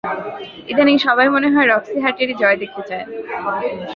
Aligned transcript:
ইদানীং 0.71 0.95
সবাই 1.05 1.27
মনে 1.35 1.47
হয় 1.53 1.67
রক্সি 1.67 1.97
হার্টেরই 2.03 2.35
জয় 2.41 2.57
দেখতে 2.61 2.81
চান! 2.89 3.05